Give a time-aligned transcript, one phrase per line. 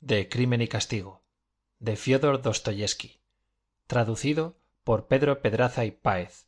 [0.00, 1.24] de crimen y castigo
[1.78, 3.22] de fiódor dostoyevsky
[3.86, 6.46] traducido por pedro pedraza y páez.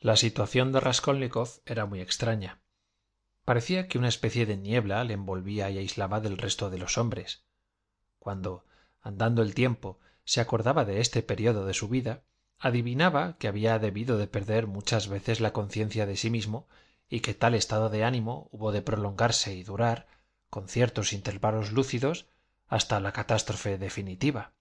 [0.00, 2.62] La situación de raskolnikov era muy extraña.
[3.44, 7.44] Parecía que una especie de niebla le envolvía y aislaba del resto de los hombres.
[8.18, 8.64] Cuando
[9.02, 12.24] andando el tiempo se acordaba de este período de su vida
[12.58, 16.68] adivinaba que había debido de perder muchas veces la conciencia de sí mismo
[17.08, 20.06] y que tal estado de ánimo hubo de prolongarse y durar
[20.50, 22.26] con ciertos intervalos lúcidos
[22.66, 24.52] hasta la catástrofe definitiva.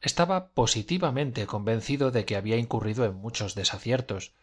[0.00, 4.34] Estaba positivamente convencido de que había incurrido en muchos desaciertos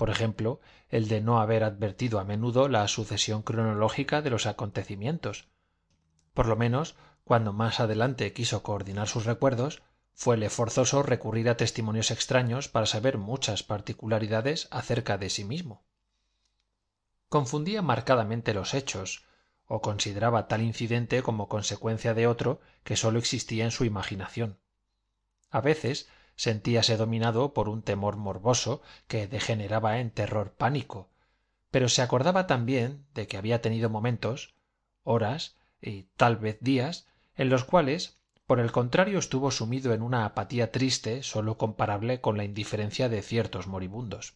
[0.00, 5.48] por ejemplo el de no haber advertido a menudo la sucesión cronológica de los acontecimientos.
[6.32, 9.82] Por lo menos cuando más adelante quiso coordinar sus recuerdos
[10.20, 15.82] fuele forzoso recurrir a testimonios extraños para saber muchas particularidades acerca de sí mismo.
[17.30, 19.24] Confundía marcadamente los hechos
[19.64, 24.58] o consideraba tal incidente como consecuencia de otro que sólo existía en su imaginación.
[25.48, 31.08] A veces sentíase dominado por un temor morboso que degeneraba en terror pánico
[31.70, 34.54] pero se acordaba también de que había tenido momentos
[35.02, 38.19] horas y tal vez días en los cuales
[38.50, 43.22] por el contrario estuvo sumido en una apatía triste sólo comparable con la indiferencia de
[43.22, 44.34] ciertos moribundos.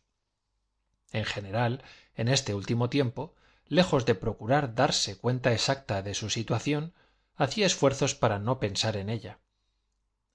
[1.11, 1.83] En general
[2.15, 3.35] en este último tiempo
[3.67, 6.95] lejos de procurar darse cuenta exacta de su situación
[7.35, 9.41] hacía esfuerzos para no pensar en ella.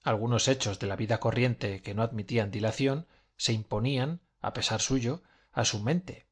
[0.02, 3.06] Algunos hechos de la vida corriente que no admitían dilación
[3.38, 6.26] se imponían a pesar suyo a su mente.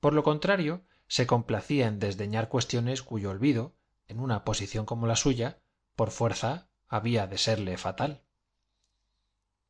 [0.00, 3.74] Por lo contrario se complacía en desdeñar cuestiones cuyo olvido
[4.06, 5.60] en una posición como la suya
[5.96, 8.22] por fuerza había de serle fatal.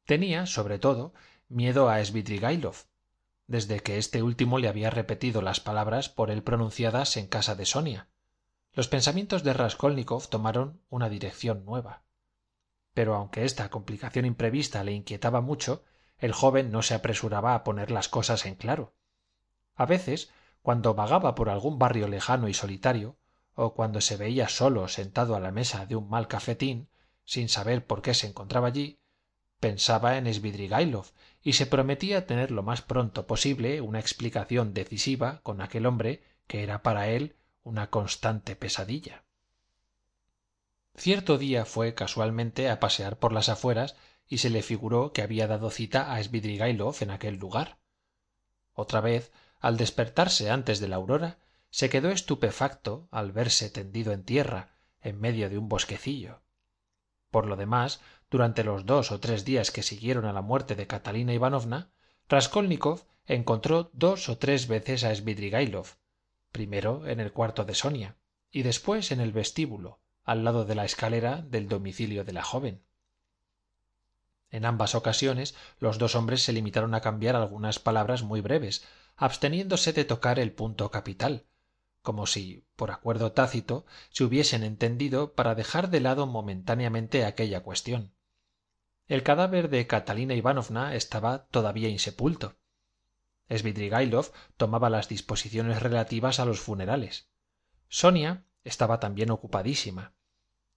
[0.04, 1.14] Tenía sobre todo
[1.48, 2.76] miedo a svidrigailov
[3.46, 7.64] desde que este último le había repetido las palabras por él pronunciadas en casa de
[7.64, 8.08] sonia.
[8.74, 12.02] Los pensamientos de raskolnikov tomaron una dirección nueva.
[12.92, 15.82] Pero aunque esta complicación imprevista le inquietaba mucho
[16.18, 18.92] el joven no se apresuraba a poner las cosas en claro.
[19.76, 23.16] A veces cuando vagaba por algún barrio lejano y solitario
[23.54, 26.90] o cuando se veía solo sentado a la mesa de un mal cafetín
[27.24, 29.00] sin saber por qué se encontraba allí
[29.64, 31.06] pensaba en svidrigailov
[31.42, 36.62] y se prometía tener lo más pronto posible una explicación decisiva con aquel hombre que
[36.62, 39.24] era para él una constante pesadilla.
[40.96, 43.96] Cierto día fue casualmente a pasear por las afueras
[44.28, 47.78] y se le figuró que había dado cita a svidrigailov en aquel lugar.
[48.74, 51.38] Otra vez al despertarse antes de la aurora
[51.70, 56.43] se quedó estupefacto al verse tendido en tierra en medio de un bosquecillo
[57.34, 58.00] por lo demás
[58.30, 61.90] durante los dos o tres días que siguieron a la muerte de catalina ivanovna
[62.28, 65.96] raskolnikov encontró dos o tres veces a svidrigailov
[66.52, 68.14] primero en el cuarto de sonia
[68.52, 72.84] y después en el vestíbulo al lado de la escalera del domicilio de la joven.
[74.50, 79.92] En ambas ocasiones los dos hombres se limitaron a cambiar algunas palabras muy breves absteniéndose
[79.92, 81.46] de tocar el punto capital
[82.04, 88.12] como si por acuerdo tácito se hubiesen entendido para dejar de lado momentáneamente aquella cuestión.
[89.06, 92.56] El cadáver de catalina ivanovna estaba todavía insepulto.
[93.48, 97.30] Svidrigailov tomaba las disposiciones relativas a los funerales.
[97.88, 100.12] Sonia estaba también ocupadísima.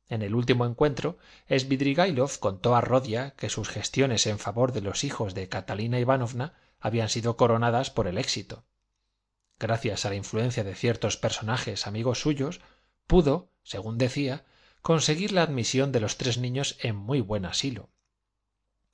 [0.07, 1.17] En el último encuentro
[1.49, 6.53] svidrigailov contó a rodia que sus gestiones en favor de los hijos de catalina ivanovna
[6.79, 8.63] habían sido coronadas por el éxito
[9.59, 12.61] gracias a la influencia de ciertos personajes amigos suyos
[13.07, 14.45] pudo según decía
[14.81, 17.89] conseguir la admisión de los tres niños en muy buen asilo.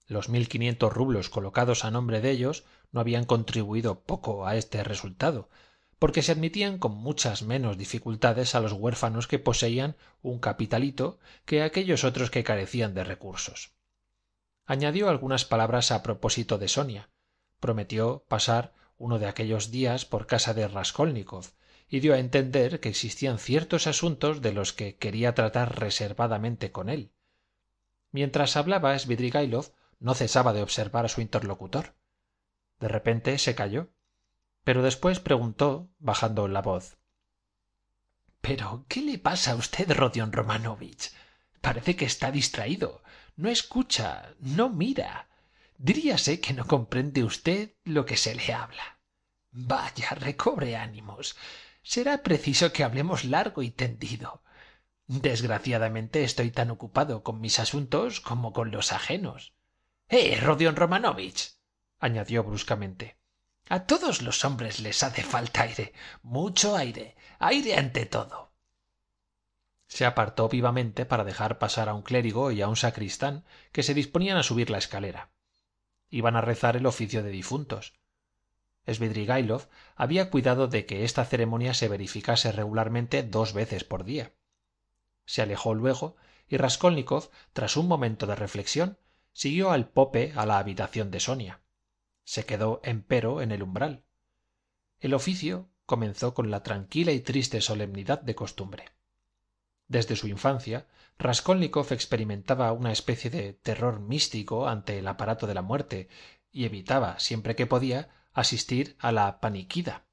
[0.08, 4.84] Los mil quinientos rublos colocados a nombre de ellos no habían contribuido poco a este
[4.84, 5.50] resultado
[6.04, 11.62] porque se admitían con muchas menos dificultades a los huérfanos que poseían un capitalito que
[11.62, 13.72] a aquellos otros que carecían de recursos.
[14.66, 17.10] Añadió algunas palabras a propósito de sonia.
[17.62, 21.52] Prometió pasar uno de aquellos días por casa de raskolnikov
[21.88, 26.90] y dio a entender que existían ciertos asuntos de los que quería tratar reservadamente con
[26.90, 27.12] él.
[28.12, 31.96] Mientras hablaba svidrigailov no cesaba de observar a su interlocutor.
[32.80, 33.90] De repente se calló
[34.64, 36.98] pero después preguntó bajando la voz
[38.42, 41.14] pero qué le pasa a usted rodion romanovich
[41.62, 43.02] parece que está distraído.
[43.38, 45.30] No escucha no mira
[45.84, 49.00] diríase que no comprende usted lo que se le habla.
[49.52, 51.36] Vaya recobre ánimos.
[51.84, 54.44] Será preciso que hablemos largo y tendido.
[55.08, 59.54] Desgraciadamente estoy tan ocupado con mis asuntos como con los ajenos.
[60.08, 61.58] Eh rodion romanovich
[62.00, 63.18] añadió bruscamente.
[63.68, 65.92] A todos los hombres les hace falta aire
[66.22, 68.54] mucho aire aire ante todo.
[69.88, 73.44] Se apartó vivamente para dejar pasar a un clérigo y a un sacristán
[73.74, 75.34] que se disponían a subir la escalera
[76.14, 77.94] iban a rezar el oficio de difuntos.
[78.86, 84.34] Svidrigailov había cuidado de que esta ceremonia se verificase regularmente dos veces por día.
[85.26, 86.16] Se alejó luego
[86.48, 89.00] y raskolnikov tras un momento de reflexión
[89.32, 91.62] siguió al pope a la habitación de sonia.
[92.24, 94.04] Se quedó empero en el umbral.
[95.00, 98.86] El oficio comenzó con la tranquila y triste solemnidad de costumbre
[99.88, 100.88] desde su infancia
[101.18, 106.10] raskolnikov experimentaba una especie de terror místico ante el aparato de la muerte
[106.52, 110.06] y evitaba siempre que podía asistir a la paniquida.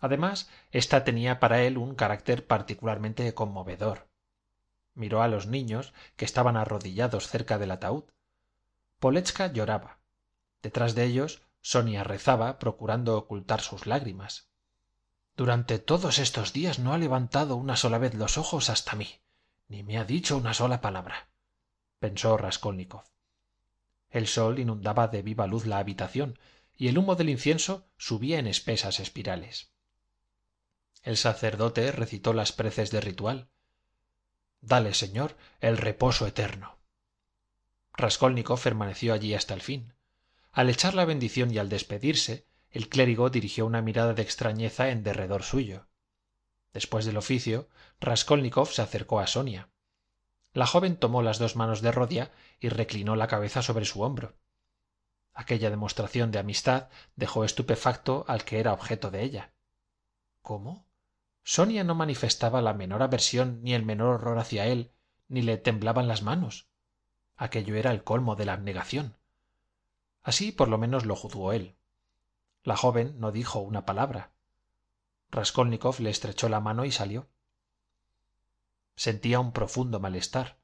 [0.00, 4.08] Además ésta tenía para él un carácter particularmente conmovedor.
[4.94, 8.04] Miró a los niños que estaban arrodillados cerca del ataúd.
[8.98, 10.00] Poletska lloraba.
[10.62, 14.50] Detrás de ellos sonia rezaba procurando ocultar sus lágrimas
[15.36, 19.20] durante todos estos días no ha levantado una sola vez los ojos hasta mí
[19.68, 21.28] ni me ha dicho una sola palabra
[21.98, 23.04] pensó raskolnikov.
[24.10, 26.38] El sol inundaba de viva luz la habitación
[26.76, 29.72] y el humo del incienso subía en espesas espirales.
[31.02, 33.48] El sacerdote recitó las preces de ritual.
[34.60, 36.78] Dale señor el reposo eterno.
[37.94, 39.94] Raskolnikov permaneció allí hasta el fin.
[40.52, 45.02] Al echar la bendición y al despedirse el clérigo dirigió una mirada de extrañeza en
[45.02, 45.86] derredor suyo.
[46.74, 47.70] Después del oficio
[48.00, 49.70] raskolnikov se acercó a sonia.
[50.52, 54.34] La joven tomó las dos manos de rodia y reclinó la cabeza sobre su hombro.
[55.32, 59.54] Aquella demostración de amistad dejó estupefacto al que era objeto de ella.
[60.42, 60.84] Cómo
[61.44, 64.92] sonia no manifestaba la menor aversión ni el menor horror hacia él
[65.28, 66.68] ni le temblaban las manos.
[67.36, 69.16] Aquello era el colmo de la abnegación.
[70.22, 71.75] Así por lo menos lo juzgó él
[72.66, 74.32] la joven no dijo una palabra.
[75.30, 77.28] Raskolnikov le estrechó la mano y salió.
[78.96, 80.58] Sentía un profundo malestar.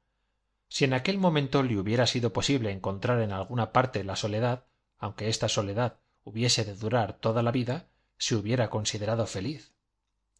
[0.67, 4.65] Si en aquel momento le hubiera sido posible encontrar en alguna parte la soledad
[4.97, 9.73] aunque esta soledad hubiese de durar toda la vida se hubiera considerado feliz.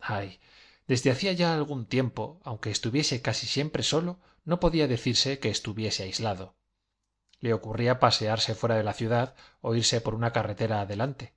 [0.02, 0.42] Ay
[0.86, 6.04] desde hacía ya algún tiempo aunque estuviese casi siempre solo no podía decirse que estuviese
[6.04, 6.58] aislado.
[7.40, 11.34] Le ocurría pasearse fuera de la ciudad o irse por una carretera adelante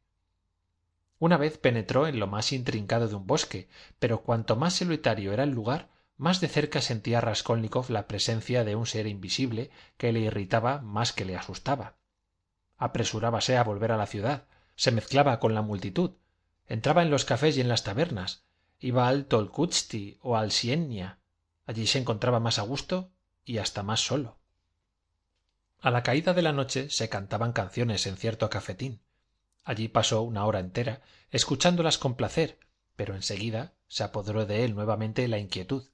[1.19, 3.69] una vez penetró en lo más intrincado de un bosque
[3.99, 8.77] pero cuanto más solitario era el lugar más de cerca sentía raskolnikov la presencia de
[8.77, 11.97] un ser invisible que le irritaba más que le asustaba.
[12.79, 14.45] Apresurábase a volver a la ciudad
[14.77, 16.13] se mezclaba con la multitud
[16.67, 18.45] entraba en los cafés y en las tabernas
[18.79, 21.19] iba al tolkutski o al siennia
[21.67, 23.11] allí se encontraba más a gusto
[23.45, 24.39] y hasta más solo.
[25.81, 29.01] A la caída de la noche se cantaban canciones en cierto cafetín
[29.67, 32.59] allí pasó una hora entera escuchándolas con placer
[32.95, 35.91] pero en seguida se apoderó de él nuevamente la inquietud.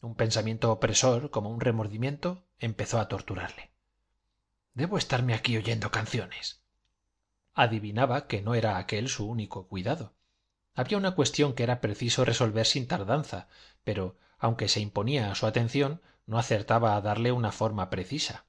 [0.00, 3.70] Un pensamiento opresor como un remordimiento empezó a torturarle.
[4.74, 6.62] Debo estarme aquí oyendo canciones.
[7.54, 10.14] Adivinaba que no era aquel su único cuidado.
[10.74, 13.48] Había una cuestión que era preciso resolver sin tardanza
[13.82, 18.44] pero aunque se imponía a su atención no acertaba a darle una forma precisa.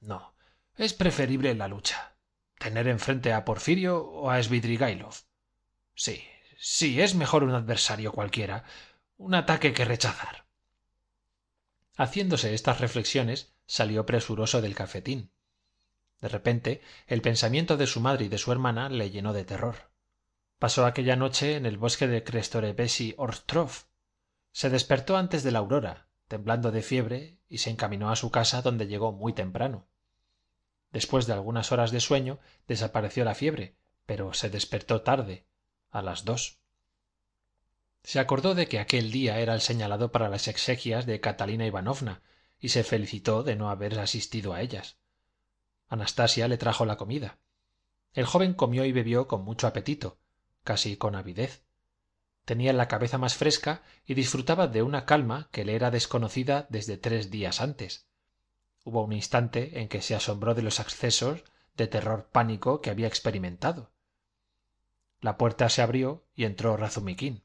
[0.00, 0.34] No
[0.76, 2.13] es preferible la lucha
[2.58, 5.14] tener enfrente a porfirio o a svidrigailov.
[5.94, 6.24] Sí
[6.66, 8.64] sí es mejor un adversario cualquiera
[9.18, 10.46] un ataque que rechazar.
[11.94, 15.30] Haciéndose estas reflexiones salió presuroso del cafetín.
[16.22, 19.90] De repente el pensamiento de su madre y de su hermana le llenó de terror.
[20.58, 23.70] Pasó aquella noche en el bosque de krestorevsky ostrov
[24.50, 28.62] se despertó antes de la aurora temblando de fiebre y se encaminó a su casa
[28.62, 29.86] donde llegó muy temprano
[30.94, 35.46] después de algunas horas de sueño desapareció la fiebre pero se despertó tarde
[35.90, 36.60] a las dos.
[38.02, 42.22] Se acordó de que aquel día era el señalado para las exequias de catalina ivanovna
[42.58, 44.98] y se felicitó de no haber asistido a ellas.
[45.88, 47.38] Anastasia le trajo la comida.
[48.12, 50.18] El joven comió y bebió con mucho apetito
[50.62, 51.64] casi con avidez.
[52.44, 56.96] Tenía la cabeza más fresca y disfrutaba de una calma que le era desconocida desde
[56.96, 58.06] tres días antes
[58.84, 61.42] hubo un instante en que se asombró de los accesos
[61.76, 63.90] de terror pánico que había experimentado.
[65.20, 67.44] La puerta se abrió y entró razumiquín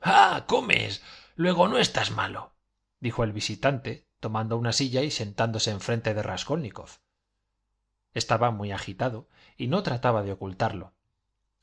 [0.00, 1.02] ah comes
[1.34, 2.52] luego no estás malo
[3.00, 6.98] dijo el visitante tomando una silla y sentándose enfrente de raskolnikov.
[8.14, 10.94] Estaba muy agitado y no trataba de ocultarlo.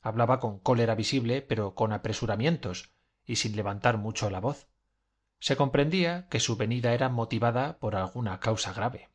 [0.00, 2.94] Hablaba con cólera visible pero con apresuramientos
[3.26, 4.68] y sin levantar mucho la voz
[5.38, 9.10] se comprendía que su venida era motivada por alguna causa grave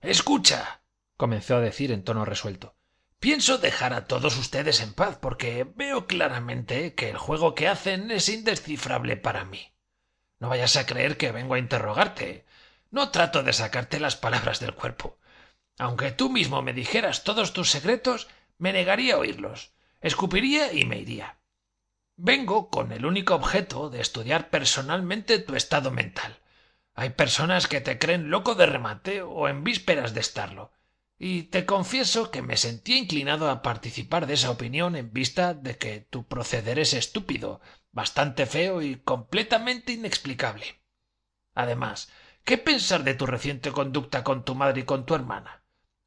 [0.00, 0.82] escucha
[1.16, 2.74] comenzó a decir en tono resuelto
[3.24, 8.10] pienso dejar a todos ustedes en paz porque veo claramente que el juego que hacen
[8.10, 9.72] es indescifrable para mí.
[10.38, 12.44] No vayas a creer que vengo a interrogarte.
[12.90, 15.16] No trato de sacarte las palabras del cuerpo.
[15.78, 19.72] Aunque tú mismo me dijeras todos tus secretos, me negaría a oírlos,
[20.02, 21.38] escupiría y me iría.
[22.16, 26.38] Vengo con el único objeto de estudiar personalmente tu estado mental.
[26.94, 30.70] Hay personas que te creen loco de remate o en vísperas de estarlo.
[31.18, 35.76] Y te confieso que me sentía inclinado a participar de esa opinión en vista de
[35.76, 40.66] que tu proceder es estúpido, bastante feo y completamente inexplicable.
[41.52, 42.12] Además,
[42.44, 45.64] ¿qué pensar de tu reciente conducta con tu madre y con tu hermana?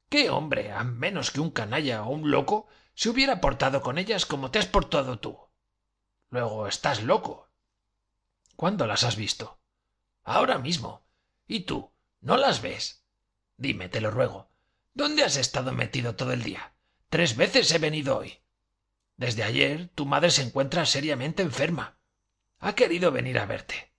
[0.08, 4.26] ¿Qué hombre, a menos que un canalla o un loco, se hubiera portado con ellas
[4.26, 5.47] como te has portado tú?
[6.30, 7.50] Luego estás loco.
[8.56, 9.60] ¿Cuándo las has visto?
[10.24, 11.06] Ahora mismo.
[11.48, 11.92] ¿Y tú?
[12.22, 13.04] ¿No las ves?
[13.56, 14.50] Dime, te lo ruego.
[14.94, 16.74] ¿Dónde has estado metido todo el día?
[17.10, 18.42] Tres veces he venido hoy.
[19.16, 21.98] Desde ayer tu madre se encuentra seriamente enferma.
[22.60, 23.94] Ha querido venir a verte.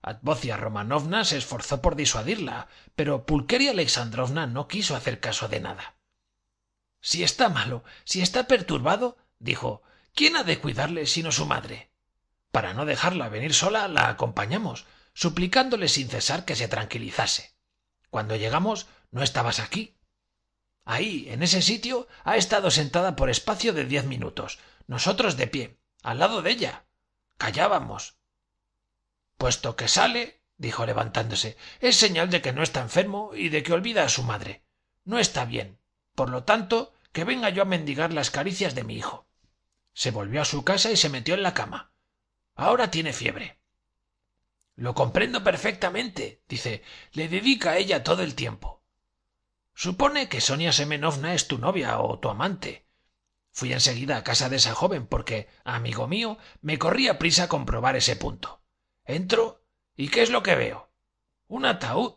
[0.00, 5.96] Advocia Romanovna se esforzó por disuadirla, pero Pulqueria Alexandrovna no quiso hacer caso de nada.
[7.00, 9.82] Si está malo, si está perturbado, dijo,
[10.14, 11.90] ¿quién ha de cuidarle sino su madre?
[12.50, 17.54] Para no dejarla venir sola, la acompañamos, suplicándole sin cesar que se tranquilizase.
[18.10, 19.96] Cuando llegamos no estabas aquí.
[20.84, 25.78] Ahí, en ese sitio, ha estado sentada por espacio de diez minutos, nosotros de pie,
[26.02, 26.84] al lado de ella.
[27.38, 28.16] Callábamos.
[29.36, 33.72] Puesto que sale, dijo levantándose, es señal de que no está enfermo y de que
[33.72, 34.64] olvida a su madre.
[35.04, 35.78] No está bien.
[36.14, 39.21] Por lo tanto, que venga yo a mendigar las caricias de mi hijo.
[39.94, 41.92] Se volvió a su casa y se metió en la cama.
[42.54, 43.58] Ahora tiene fiebre.
[44.76, 46.82] Lo comprendo perfectamente, dice.
[47.12, 48.82] Le dedica a ella todo el tiempo.
[49.74, 52.86] Supone que Sonia Semenovna es tu novia o tu amante.
[53.50, 58.16] Fui enseguida a casa de esa joven porque, amigo mío, me corría prisa comprobar ese
[58.16, 58.62] punto.
[59.04, 59.62] Entro
[59.94, 60.90] y ¿qué es lo que veo?
[61.48, 62.14] Un ataúd,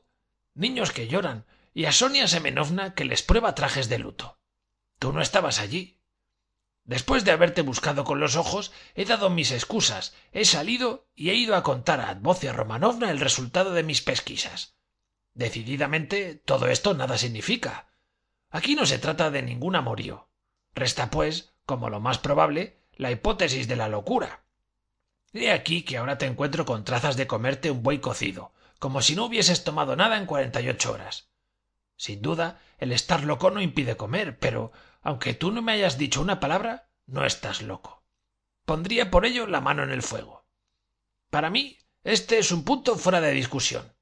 [0.54, 4.40] niños que lloran y a Sonia Semenovna que les prueba trajes de luto.
[4.98, 5.95] Tú no estabas allí.
[6.86, 11.34] Después de haberte buscado con los ojos, he dado mis excusas, he salido y he
[11.34, 14.76] ido a contar a Advocia Romanovna el resultado de mis pesquisas.
[15.34, 17.90] Decididamente, todo esto nada significa.
[18.52, 20.30] Aquí no se trata de ningún amorío.
[20.76, 24.46] Resta, pues, como lo más probable, la hipótesis de la locura.
[25.34, 29.16] He aquí que ahora te encuentro con trazas de comerte un buey cocido, como si
[29.16, 31.30] no hubieses tomado nada en cuarenta y ocho horas.
[31.98, 34.72] Sin duda, el estar loco no impide comer, pero
[35.06, 38.04] aunque tú no me hayas dicho una palabra, no estás loco.
[38.66, 40.48] Pondría por ello la mano en el fuego.
[41.30, 43.96] Para mí, este es un punto fuera de discusión.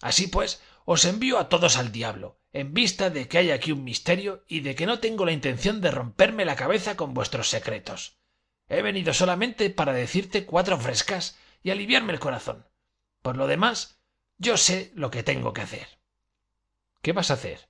[0.00, 3.84] Así pues, os envío a todos al diablo, en vista de que hay aquí un
[3.84, 8.16] misterio y de que no tengo la intención de romperme la cabeza con vuestros secretos.
[8.66, 12.66] He venido solamente para decirte cuatro frescas y aliviarme el corazón.
[13.20, 14.00] Por lo demás,
[14.38, 16.00] yo sé lo que tengo que hacer.
[17.02, 17.68] ¿Qué vas a hacer?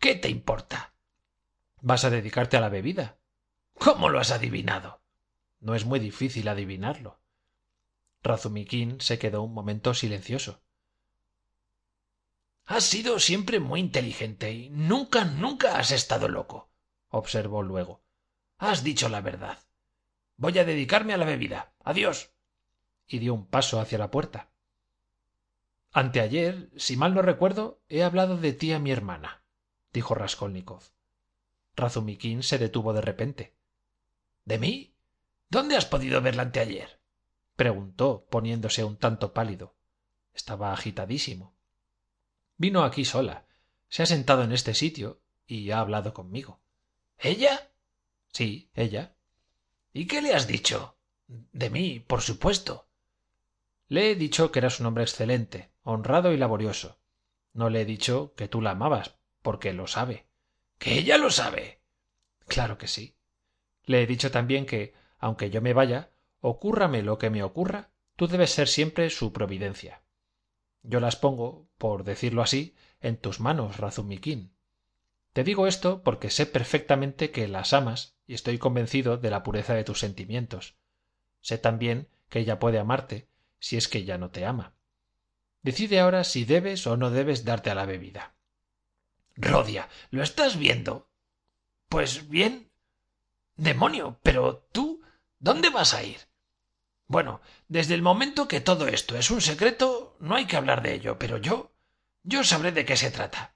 [0.00, 0.95] ¿Qué te importa?
[1.86, 3.16] ¿Vas a dedicarte a la bebida?
[3.74, 5.02] ¿Cómo lo has adivinado?
[5.60, 7.20] No es muy difícil adivinarlo.
[8.24, 10.64] Razumiquín se quedó un momento silencioso.
[12.64, 16.72] Has sido siempre muy inteligente y nunca, nunca has estado loco,
[17.08, 18.02] observó luego.
[18.58, 19.60] Has dicho la verdad.
[20.38, 21.72] Voy a dedicarme a la bebida.
[21.84, 22.32] Adiós.
[23.06, 24.50] Y dio un paso hacia la puerta.
[25.92, 29.44] Anteayer, si mal no recuerdo, he hablado de ti a mi hermana,
[29.92, 30.16] dijo.
[31.76, 33.54] Razumiquín se detuvo de repente.
[34.44, 34.94] ¿De mí?
[35.48, 37.00] ¿Dónde has podido verla anteayer?
[37.54, 39.76] preguntó, poniéndose un tanto pálido.
[40.32, 41.54] Estaba agitadísimo.
[42.56, 43.46] Vino aquí sola.
[43.88, 46.60] Se ha sentado en este sitio y ha hablado conmigo.
[47.18, 47.70] ¿Ella?
[48.32, 49.14] Sí, ella.
[49.92, 50.96] ¿Y qué le has dicho?
[51.26, 52.88] De mí, por supuesto.
[53.88, 56.98] Le he dicho que eras un hombre excelente, honrado y laborioso.
[57.52, 60.26] No le he dicho que tú la amabas, porque lo sabe
[60.78, 61.80] que ella lo sabe.
[62.46, 63.16] Claro que sí.
[63.84, 68.26] Le he dicho también que, aunque yo me vaya, ocúrrame lo que me ocurra, tú
[68.28, 70.02] debes ser siempre su providencia.
[70.82, 74.52] Yo las pongo, por decirlo así, en tus manos, Razumiquín.
[75.32, 79.74] Te digo esto porque sé perfectamente que las amas y estoy convencido de la pureza
[79.74, 80.76] de tus sentimientos.
[81.40, 83.28] Sé también que ella puede amarte,
[83.58, 84.74] si es que ya no te ama.
[85.62, 88.35] Decide ahora si debes o no debes darte a la bebida.
[89.36, 91.10] Rodia, ¿lo estás viendo?
[91.88, 92.72] Pues bien.
[93.56, 95.02] Demonio, pero tú.
[95.38, 96.18] ¿Dónde vas a ir?
[97.06, 100.94] Bueno, desde el momento que todo esto es un secreto, no hay que hablar de
[100.94, 101.72] ello, pero yo.
[102.22, 103.54] yo sabré de qué se trata.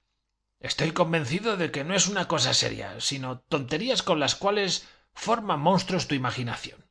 [0.61, 5.57] Estoy convencido de que no es una cosa seria, sino tonterías con las cuales forma
[5.57, 6.87] monstruos tu imaginación.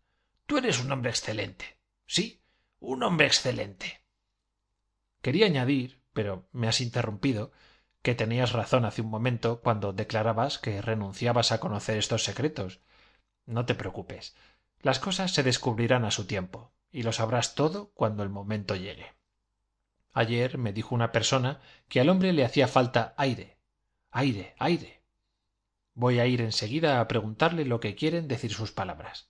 [0.47, 1.79] Tú eres un hombre excelente.
[2.07, 2.41] Sí,
[2.79, 4.03] un hombre excelente.
[5.21, 7.51] Quería añadir, pero me has interrumpido,
[8.01, 12.81] que tenías razón hace un momento cuando declarabas que renunciabas a conocer estos secretos.
[13.45, 14.35] No te preocupes.
[14.81, 19.13] Las cosas se descubrirán a su tiempo, y lo sabrás todo cuando el momento llegue.
[20.13, 23.57] Ayer me dijo una persona que al hombre le hacía falta aire.
[24.11, 25.03] Aire, aire.
[25.93, 29.29] Voy a ir enseguida a preguntarle lo que quieren decir sus palabras.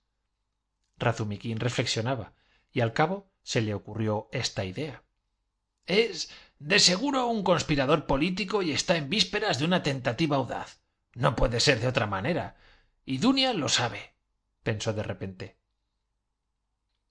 [0.98, 2.34] Razumiquín reflexionaba,
[2.72, 5.04] y al cabo se le ocurrió esta idea.
[5.86, 6.30] Es
[6.60, 10.82] de seguro un conspirador político y está en vísperas de una tentativa audaz.
[11.14, 12.58] No puede ser de otra manera.
[13.06, 14.14] Y Dunia lo sabe,
[14.62, 15.58] pensó de repente.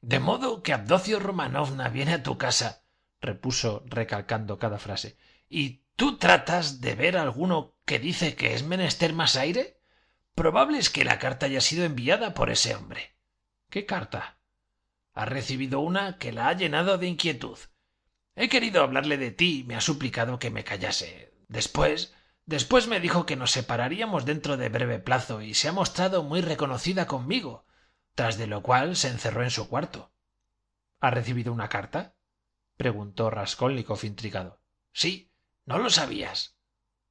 [0.00, 2.84] De modo que Abdocio Romanovna viene a tu casa,
[3.20, 9.12] repuso recalcando cada frase, y tú tratas de ver alguno que dice que es menester
[9.12, 9.80] más aire.
[10.34, 13.16] Probable es que la carta haya sido enviada por ese hombre.
[13.70, 14.38] ¿Qué carta?
[15.14, 17.58] Ha recibido una que la ha llenado de inquietud.
[18.40, 21.34] He querido hablarle de ti y me ha suplicado que me callase.
[21.48, 22.14] Después,
[22.46, 26.40] después me dijo que nos separaríamos dentro de breve plazo y se ha mostrado muy
[26.40, 27.66] reconocida conmigo,
[28.14, 30.12] tras de lo cual se encerró en su cuarto.
[31.00, 32.14] ¿Ha recibido una carta?
[32.76, 34.60] preguntó Raskolnikov intrigado.
[34.92, 35.32] Sí,
[35.66, 36.56] no lo sabías.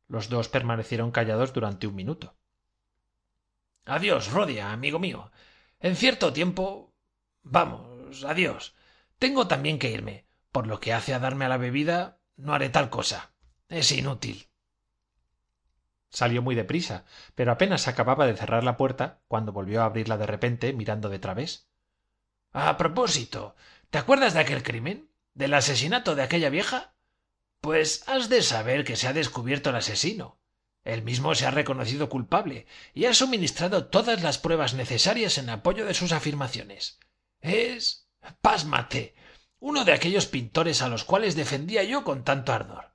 [0.07, 2.37] Los dos permanecieron callados durante un minuto.
[3.83, 5.29] Adiós, Rodia, amigo mío.
[5.81, 6.95] En cierto tiempo.
[7.43, 8.75] Vamos, adiós.
[9.19, 10.26] Tengo también que irme.
[10.57, 13.31] Por lo que hace a darme a la bebida, no haré tal cosa.
[13.69, 14.49] Es inútil.
[16.09, 20.25] Salió muy deprisa, pero apenas acababa de cerrar la puerta cuando volvió a abrirla de
[20.25, 21.69] repente mirando de través.
[22.53, 23.55] A propósito,
[23.91, 25.11] ¿te acuerdas de aquel crimen?
[25.35, 26.95] ¿Del asesinato de aquella vieja?
[27.61, 30.39] Pues has de saber que se ha descubierto el asesino.
[30.83, 35.85] Él mismo se ha reconocido culpable y ha suministrado todas las pruebas necesarias en apoyo
[35.85, 36.97] de sus afirmaciones.
[37.41, 38.09] Es.
[38.41, 39.13] pásmate
[39.59, 42.91] uno de aquellos pintores a los cuales defendía yo con tanto ardor.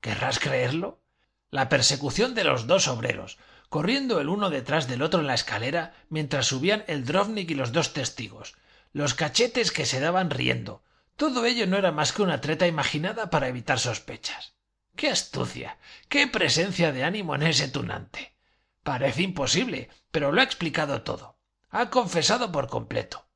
[0.00, 1.02] ¿Querrás creerlo?
[1.50, 5.94] La persecución de los dos obreros, corriendo el uno detrás del otro en la escalera
[6.08, 8.54] mientras subían el Drovnik y los dos testigos,
[8.92, 10.84] los cachetes que se daban riendo,
[11.16, 14.54] todo ello no era más que una treta imaginada para evitar sospechas.
[14.96, 15.78] ¡Qué astucia!
[16.08, 18.36] ¡Qué presencia de ánimo en ese tunante!
[18.82, 21.38] Parece imposible, pero lo ha explicado todo.
[21.70, 23.26] Ha confesado por completo.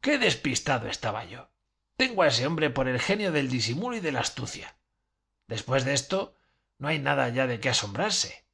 [0.00, 1.50] ¡Qué despistado estaba yo!
[1.98, 4.76] Tengo a ese hombre por el genio del disimulo y de la astucia.
[5.48, 6.36] Después de esto,
[6.78, 8.46] no hay nada ya de qué asombrarse.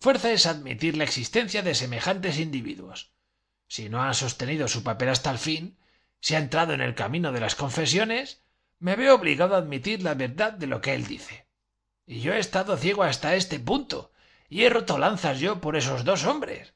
[0.00, 3.12] Fuerza es admitir la existencia de semejantes individuos.
[3.68, 5.78] Si no ha sostenido su papel hasta el fin,
[6.18, 8.42] si ha entrado en el camino de las confesiones,
[8.80, 11.46] me veo obligado a admitir la verdad de lo que él dice.
[12.06, 14.10] Y yo he estado ciego hasta este punto,
[14.48, 16.74] y he roto lanzas yo por esos dos hombres.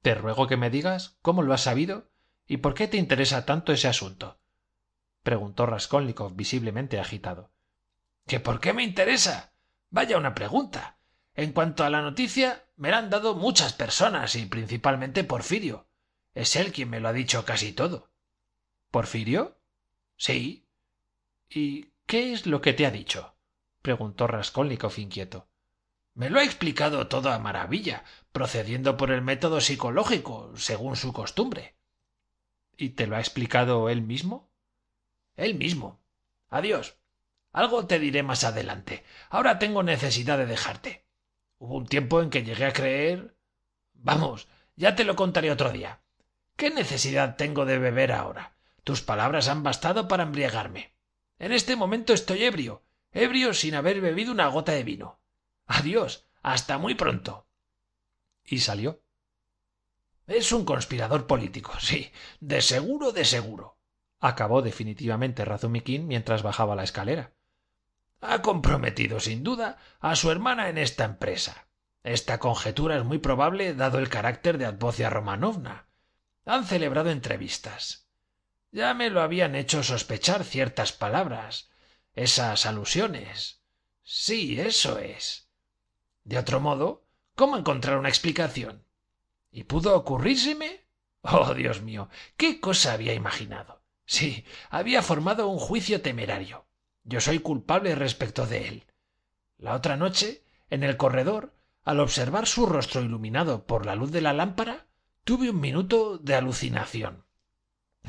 [0.00, 2.10] Te ruego que me digas cómo lo has sabido
[2.46, 4.39] y por qué te interesa tanto ese asunto
[5.22, 7.50] preguntó Raskolnikov visiblemente agitado.
[8.26, 9.52] ¿Que por qué me interesa?
[9.90, 10.98] Vaya una pregunta.
[11.34, 15.88] En cuanto a la noticia, me la han dado muchas personas y principalmente Porfirio.
[16.34, 18.10] Es él quien me lo ha dicho casi todo.
[18.90, 19.58] ¿Porfirio?
[20.16, 20.68] Sí.
[21.48, 23.36] ¿Y qué es lo que te ha dicho?
[23.82, 25.48] preguntó Raskolnikov inquieto.
[26.14, 31.76] Me lo ha explicado todo a maravilla, procediendo por el método psicológico, según su costumbre.
[32.76, 34.49] ¿Y te lo ha explicado él mismo?
[35.44, 36.00] Él mismo.
[36.48, 36.98] Adiós.
[37.52, 39.04] Algo te diré más adelante.
[39.28, 41.04] Ahora tengo necesidad de dejarte.
[41.58, 43.36] Hubo un tiempo en que llegué a creer.
[43.94, 46.02] Vamos, ya te lo contaré otro día.
[46.56, 48.56] ¿Qué necesidad tengo de beber ahora?
[48.84, 50.94] Tus palabras han bastado para embriagarme.
[51.38, 55.20] En este momento estoy ebrio, ebrio sin haber bebido una gota de vino.
[55.66, 56.26] Adiós.
[56.42, 57.46] Hasta muy pronto.
[58.44, 59.02] Y salió.
[60.26, 63.79] Es un conspirador político, sí, de seguro, de seguro
[64.20, 67.32] acabó definitivamente Razumiquín mientras bajaba la escalera.
[68.20, 71.66] Ha comprometido sin duda a su hermana en esta empresa.
[72.02, 75.88] Esta conjetura es muy probable dado el carácter de Advocia Romanovna.
[76.44, 78.08] Han celebrado entrevistas.
[78.72, 81.70] Ya me lo habían hecho sospechar ciertas palabras,
[82.14, 83.62] esas alusiones.
[84.02, 85.48] Sí, eso es.
[86.24, 88.84] De otro modo, ¿cómo encontrar una explicación?
[89.50, 90.86] ¿Y pudo ocurrírseme?
[91.22, 93.79] Oh, Dios mío, qué cosa había imaginado.
[94.10, 96.66] Sí, había formado un juicio temerario.
[97.04, 98.86] Yo soy culpable respecto de él.
[99.56, 104.20] La otra noche, en el corredor, al observar su rostro iluminado por la luz de
[104.20, 104.88] la lámpara,
[105.22, 107.24] tuve un minuto de alucinación.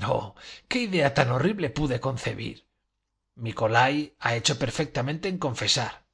[0.04, 0.34] Oh,
[0.68, 2.66] qué idea tan horrible pude concebir.
[3.36, 6.08] Nicolai ha hecho perfectamente en confesar.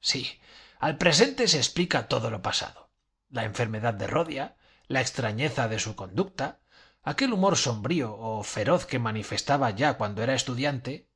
[0.00, 0.40] Sí,
[0.80, 2.90] al presente se explica todo lo pasado
[3.30, 4.56] la enfermedad de rodia
[4.88, 6.60] la extrañeza de su conducta
[7.02, 11.08] aquel humor sombrío o feroz que manifestaba ya cuando era estudiante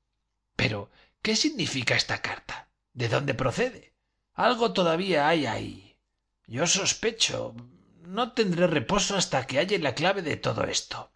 [0.57, 0.90] pero
[1.23, 3.92] qué significa esta carta de dónde procede
[4.35, 5.99] algo todavía hay ahí.
[6.47, 7.55] Yo sospecho
[8.01, 11.12] no tendré reposo hasta que halle la clave de todo esto.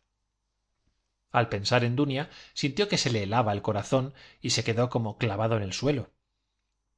[1.30, 5.18] Al pensar en dunia sintió que se le helaba el corazón y se quedó como
[5.18, 6.12] clavado en el suelo.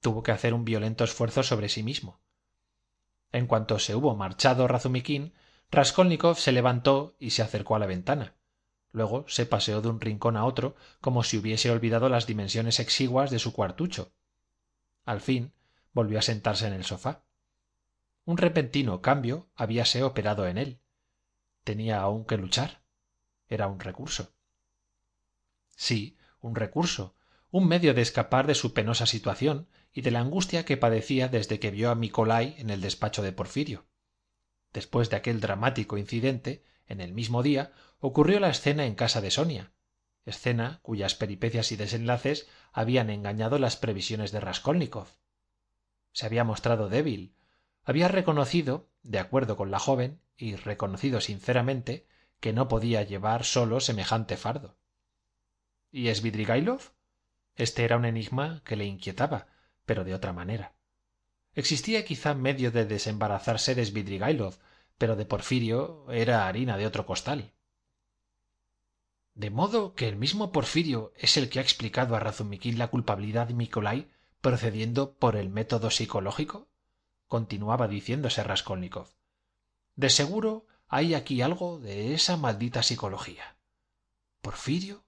[0.01, 2.21] Tuvo que hacer un violento esfuerzo sobre sí mismo.
[3.33, 4.69] En cuanto se hubo marchado
[5.71, 8.37] raskolnikov se levantó y se acercó a la ventana.
[8.91, 13.31] Luego se paseó de un rincón a otro como si hubiese olvidado las dimensiones exiguas
[13.31, 14.13] de su cuartucho.
[15.05, 15.53] Al fin
[15.93, 17.25] volvió a sentarse en el sofá.
[18.25, 20.81] Un repentino cambio habíase operado en él.
[21.65, 22.83] Tenía aún que luchar.
[23.49, 24.33] Era un recurso.
[25.77, 27.15] Sí un recurso.
[27.51, 31.59] Un medio de escapar de su penosa situación y de la angustia que padecía desde
[31.59, 33.88] que vio a nicolai en el despacho de porfirio
[34.73, 39.31] después de aquel dramático incidente en el mismo día ocurrió la escena en casa de
[39.31, 39.73] sonia
[40.29, 45.09] escena cuyas peripecias y desenlaces habían engañado las previsiones de raskolnikov.
[46.13, 47.35] Se había mostrado débil
[47.83, 52.07] había reconocido de acuerdo con la joven y reconocido sinceramente
[52.41, 54.77] que no podía llevar solo semejante fardo.
[55.91, 56.93] Y svidrigailov
[57.57, 59.49] este era un enigma que le inquietaba
[59.87, 60.75] pero de otra manera
[61.59, 64.55] existía quizá medio de desembarazarse de svidrigailov
[64.97, 67.53] pero de porfirio era harina de otro costal.
[69.35, 73.49] De modo que el mismo porfirio es el que ha explicado a razumiquín la culpabilidad
[73.49, 76.69] de nicolai procediendo por el método psicológico
[77.27, 79.09] continuaba diciéndose raskolnikov.
[79.97, 83.57] De seguro hay aquí algo de esa maldita psicología.
[84.43, 85.05] Porfirio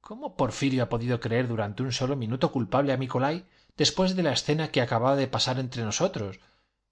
[0.00, 4.32] cómo porfirio ha podido creer durante un solo minuto culpable a nicolai después de la
[4.32, 6.40] escena que acababa de pasar entre nosotros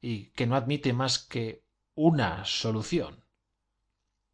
[0.00, 1.64] y que no admite más que
[1.94, 3.24] una solución.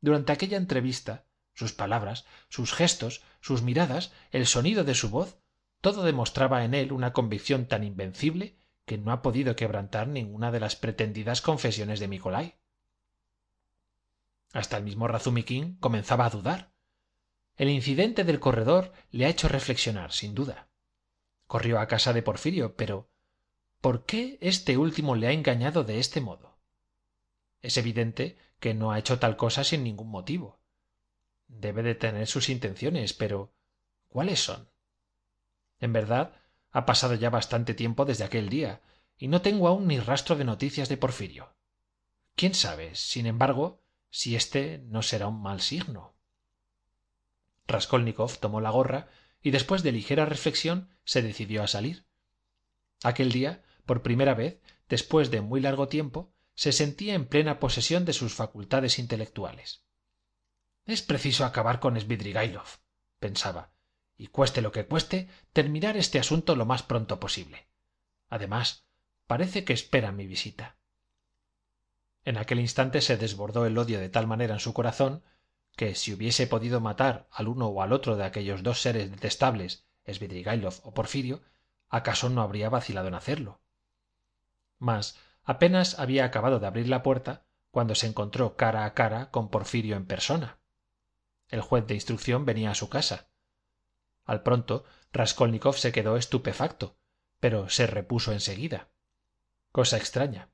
[0.01, 5.39] Durante aquella entrevista sus palabras sus gestos sus miradas el sonido de su voz
[5.81, 10.61] todo demostraba en él una convicción tan invencible que no ha podido quebrantar ninguna de
[10.61, 12.59] las pretendidas confesiones de nicolai
[14.53, 16.73] hasta el mismo razumiquín comenzaba a dudar.
[17.57, 20.67] El incidente del corredor le ha hecho reflexionar sin duda
[21.49, 23.11] corrió a casa de porfirio pero
[23.81, 26.61] por qué este último le ha engañado de este modo
[27.61, 30.61] es evidente que no ha hecho tal cosa sin ningún motivo.
[31.49, 33.53] Debe de tener sus intenciones pero
[34.09, 34.71] cuáles son
[35.81, 38.83] en verdad ha pasado ya bastante tiempo desde aquel día
[39.17, 41.57] y no tengo aún ni rastro de noticias de porfirio.
[42.37, 46.15] Quién sabe sin embargo si este no será un mal signo
[47.67, 49.09] raskolnikov tomó la gorra
[49.43, 52.05] y después de ligera reflexión se decidió a salir.
[53.03, 58.05] Aquel día por primera vez después de muy largo tiempo se sentía en plena posesión
[58.05, 59.87] de sus facultades intelectuales.
[60.85, 62.66] Es preciso acabar con svidrigailov
[63.18, 63.73] pensaba
[64.18, 67.68] y cueste lo que cueste terminar este asunto lo más pronto posible.
[68.29, 68.85] Además
[69.27, 70.77] parece que espera mi visita
[72.29, 75.23] en aquel instante se desbordó el odio de tal manera en su corazón
[75.77, 79.88] que si hubiese podido matar al uno o al otro de aquellos dos seres detestables
[80.14, 81.42] svidrigailov o porfirio
[81.88, 83.61] acaso no habría vacilado en hacerlo
[84.79, 89.51] mas apenas había acabado de abrir la puerta cuando se encontró cara a cara con
[89.51, 90.59] porfirio en persona.
[91.49, 93.29] El juez de instrucción venía a su casa.
[94.25, 96.97] Al pronto raskolnikov se quedó estupefacto
[97.40, 98.88] pero se repuso en seguida
[99.71, 100.51] cosa extraña.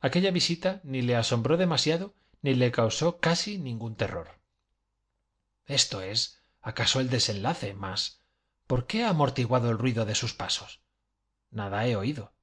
[0.00, 4.40] Aquella visita ni le asombró demasiado ni le causó casi ningún terror.
[5.66, 8.22] Esto es acaso el desenlace mas
[8.66, 10.86] por qué ha amortiguado el ruido de sus pasos
[11.56, 12.34] nada he oído.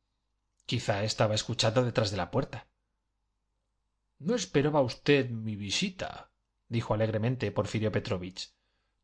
[0.65, 2.67] Quizá estaba escuchando detrás de la puerta.
[4.19, 6.31] No esperaba usted mi visita
[6.67, 8.51] dijo alegremente porfirio petrovich.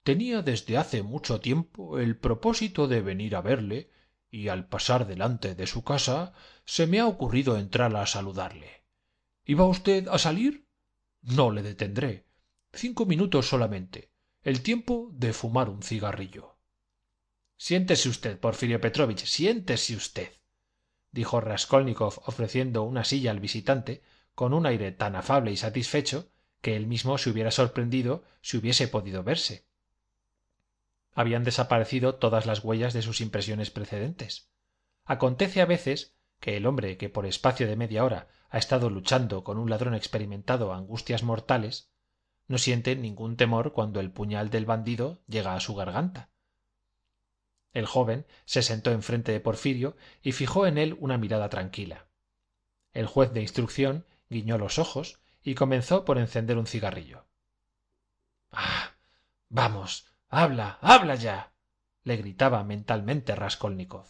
[0.04, 3.92] Tenía desde hace mucho tiempo el propósito de venir a verle
[4.32, 6.34] y al pasar delante de su casa
[6.66, 8.86] se me ha ocurrido entrar a saludarle.
[9.46, 10.68] Iba usted a salir
[11.22, 12.26] no le detendré.
[12.74, 14.12] Cinco minutos solamente.
[14.42, 16.59] El tiempo de fumar un cigarrillo
[17.60, 20.30] siéntese usted porfirio petrovich siéntese usted
[21.12, 24.02] dijo raskolnikov ofreciendo una silla al visitante
[24.34, 28.88] con un aire tan afable y satisfecho que él mismo se hubiera sorprendido si hubiese
[28.88, 29.66] podido verse.
[31.14, 34.50] Habían desaparecido todas las huellas de sus impresiones precedentes.
[35.04, 39.44] Acontece a veces que el hombre que por espacio de media hora ha estado luchando
[39.44, 41.92] con un ladrón experimentado angustias mortales
[42.48, 46.30] no siente ningún temor cuando el puñal del bandido llega a su garganta
[47.74, 52.08] el joven se sentó enfrente de porfirio y fijó en él una mirada tranquila.
[52.94, 57.26] El juez de instrucción guiñó los ojos y comenzó por encender un cigarrillo.
[58.52, 58.94] Ah
[59.50, 61.54] vamos habla habla ya
[62.04, 64.08] le gritaba mentalmente raskolnikov